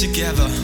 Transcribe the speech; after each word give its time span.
together. 0.00 0.59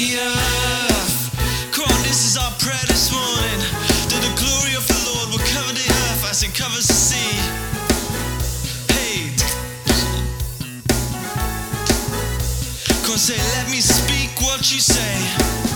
Come 0.00 1.84
on, 1.84 2.02
this 2.04 2.24
is 2.24 2.38
our 2.38 2.50
prayer 2.52 2.86
this 2.86 3.12
morning. 3.12 3.60
That 4.08 4.22
the 4.24 4.32
glory 4.40 4.74
of 4.74 4.88
the 4.88 4.96
Lord 5.04 5.28
will 5.28 5.44
cover 5.44 5.74
the 5.74 5.84
earth 5.84 6.24
as 6.24 6.42
it 6.42 6.54
covers 6.54 6.86
the 6.88 6.94
sea. 6.94 7.36
Hey. 8.94 9.28
Come 13.04 13.18
say, 13.18 13.36
let 13.58 13.70
me 13.70 13.80
speak 13.80 14.40
what 14.40 14.72
you 14.72 14.80
say. 14.80 15.69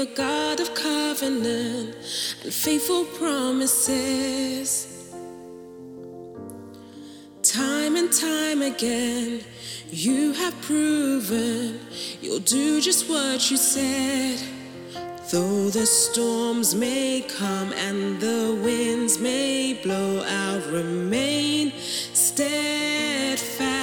the 0.00 0.06
God 0.14 0.60
of 0.60 0.72
covenant 0.72 1.94
and 2.42 2.54
faithful 2.54 3.04
promises. 3.20 4.86
Time 7.42 7.96
and 7.96 8.10
time 8.10 8.62
again, 8.62 9.42
you 9.90 10.32
have 10.32 10.58
proven 10.62 11.80
you'll 12.22 12.40
do 12.40 12.80
just 12.80 13.10
what 13.10 13.50
you 13.50 13.58
said. 13.58 14.40
Though 15.30 15.68
the 15.68 15.84
storms 15.84 16.74
may 16.74 17.20
come 17.36 17.74
and 17.74 18.18
the 18.18 18.58
winds 18.64 19.18
may 19.18 19.74
blow, 19.82 20.24
I'll 20.26 20.62
remain 20.72 21.72
steadfast 22.14 23.79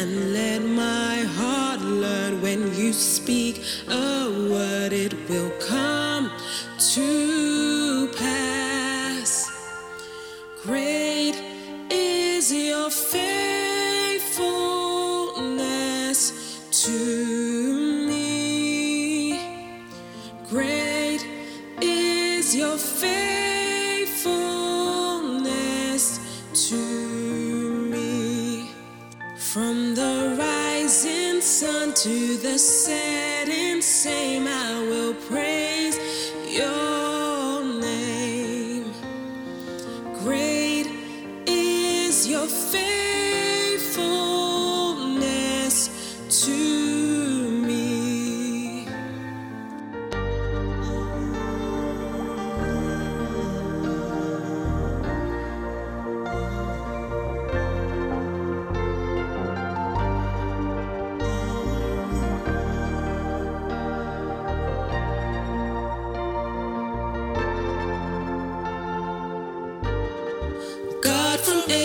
and 0.00 0.32
let 0.32 0.60
my 0.60 1.22
heart 1.36 1.80
learn 1.80 2.40
when 2.42 2.74
you 2.74 2.92
speak 2.92 3.62
a 3.88 4.48
word, 4.50 4.92
it 4.92 5.14
will 5.28 5.52
come 5.60 6.30
to 6.94 8.08
pass. 8.16 9.50
Great 10.64 11.34
is 11.90 12.52
your 12.52 12.90
faith. 12.90 13.43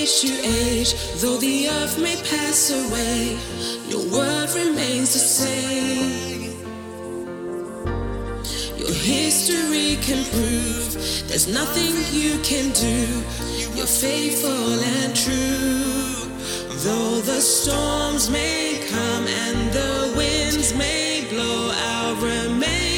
age 0.09 0.21
to 0.21 0.47
age, 0.47 0.93
though 1.21 1.37
the 1.37 1.67
earth 1.69 1.99
may 1.99 2.15
pass 2.15 2.71
away, 2.71 3.37
your 3.89 4.03
word 4.11 4.49
remains 4.55 5.13
the 5.13 5.19
same. 5.19 6.57
Your 8.77 8.93
history 8.93 9.97
can 10.01 10.23
prove 10.31 11.27
there's 11.27 11.47
nothing 11.47 11.93
you 12.11 12.39
can 12.41 12.71
do. 12.71 13.05
You're 13.75 13.85
faithful 13.85 14.79
and 14.97 15.15
true. 15.15 16.29
Though 16.83 17.21
the 17.21 17.41
storms 17.41 18.29
may 18.29 18.81
come 18.89 19.27
and 19.27 19.71
the 19.71 20.13
winds 20.17 20.73
may 20.73 21.27
blow, 21.29 21.71
I'll 21.71 22.15
remain. 22.15 22.88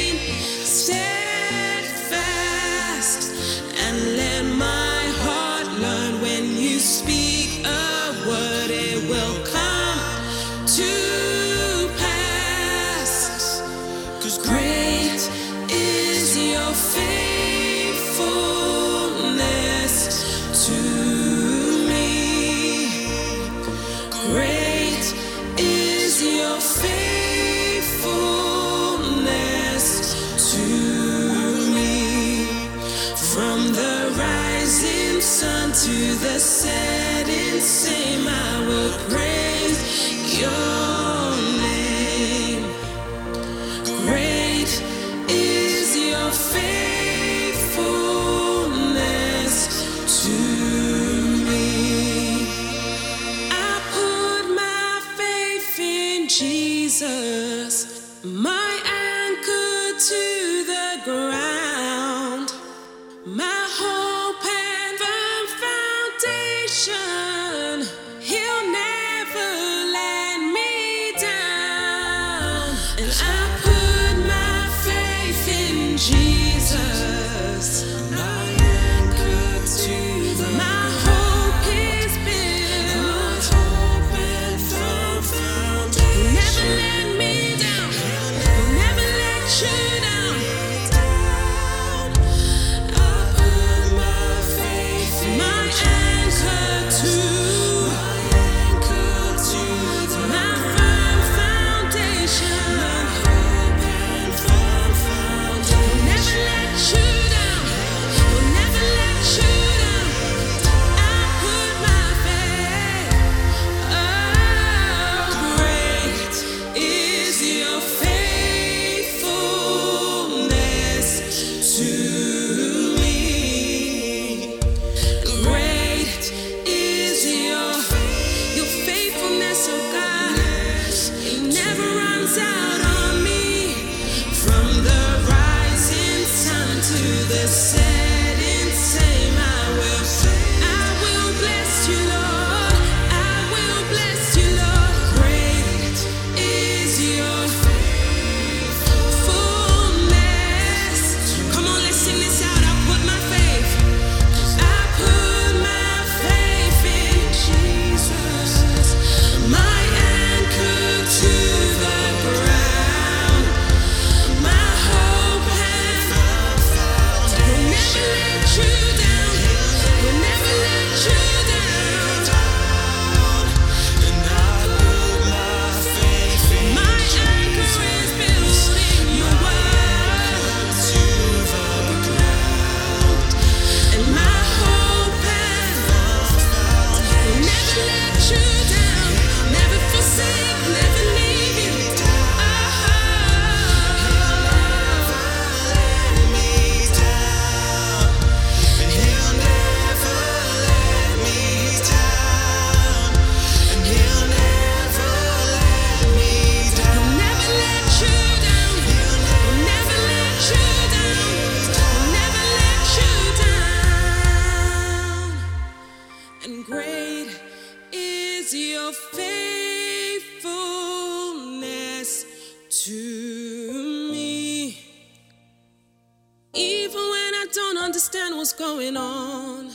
don't 227.52 227.78
understand 227.78 228.36
what's 228.36 228.52
going 228.52 228.96
on, 228.96 229.70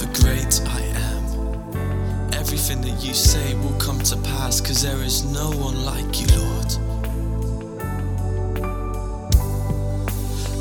the 0.00 0.06
great 0.20 0.60
I 0.66 0.80
am. 1.12 2.34
Everything 2.34 2.80
that 2.80 3.04
you 3.04 3.14
say 3.14 3.54
will 3.54 3.78
come 3.78 4.00
to 4.00 4.16
pass, 4.16 4.60
cause 4.60 4.82
there 4.82 5.00
is 5.02 5.24
no 5.24 5.50
one 5.52 5.84
like 5.84 6.20
you, 6.20 6.26
Lord. 6.36 6.70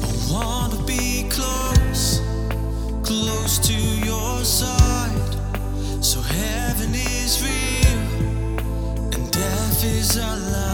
I 0.03 0.31
wanna 0.31 0.83
be 0.85 1.27
close, 1.31 2.21
close 3.01 3.57
to 3.69 3.73
your 4.05 4.43
side, 4.43 5.33
so 6.03 6.21
heaven 6.21 6.93
is 6.93 7.41
real 7.41 8.01
and 9.13 9.31
death 9.31 9.83
is 9.83 10.17
alive. 10.17 10.72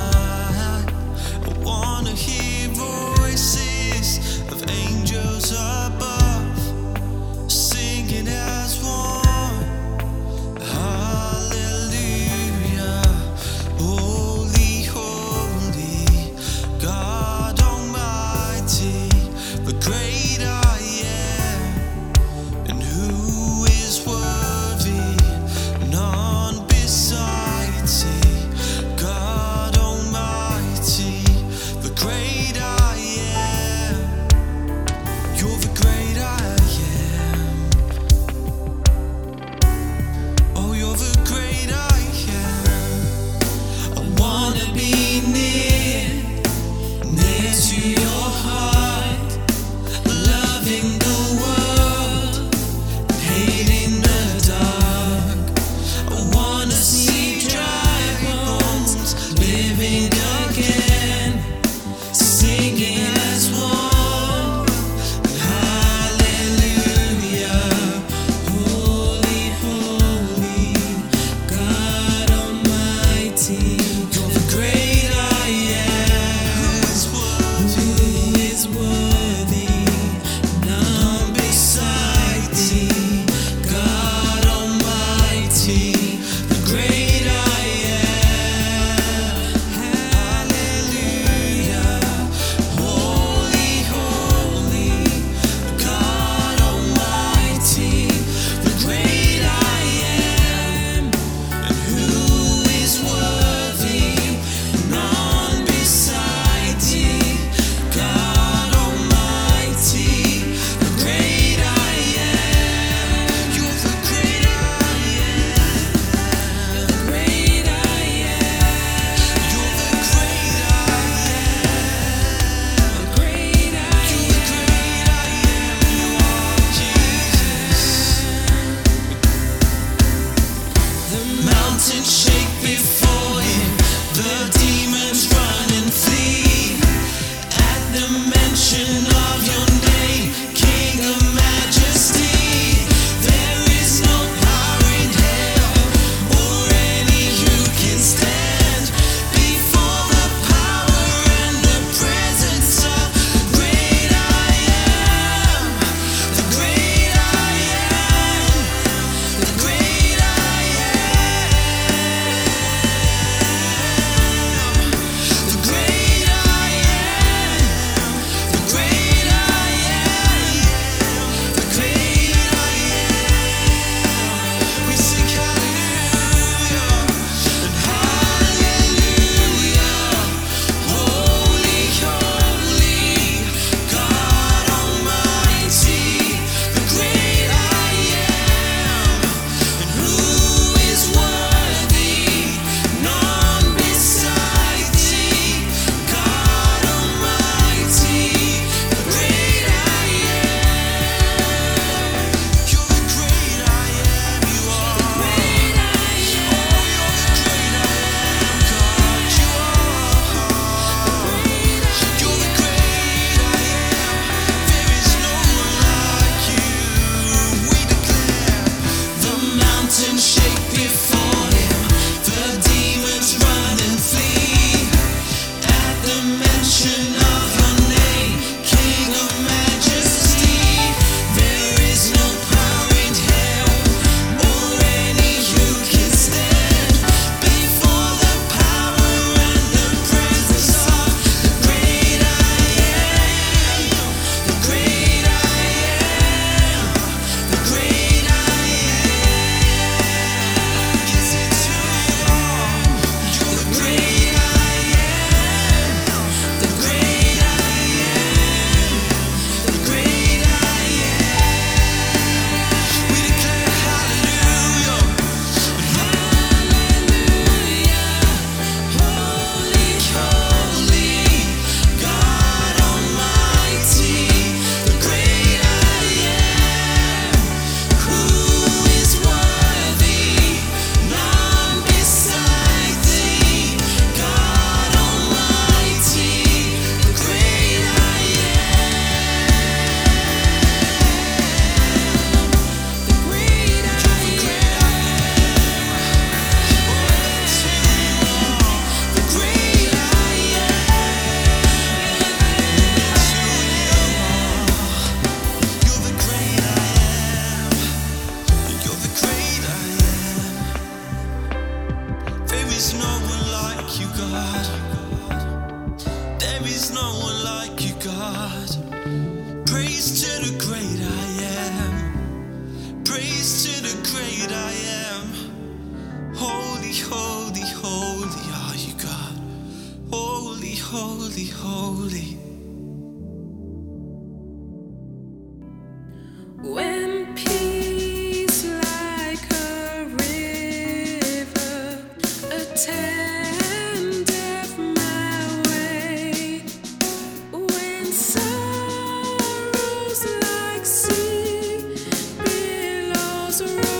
goes 353.49 353.61
around. 353.61 353.98